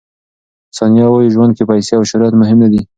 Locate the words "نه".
2.63-2.69